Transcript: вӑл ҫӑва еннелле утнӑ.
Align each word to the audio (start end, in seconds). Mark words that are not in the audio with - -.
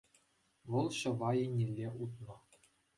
вӑл 0.71 0.87
ҫӑва 1.01 1.31
еннелле 1.45 1.87
утнӑ. 2.03 2.33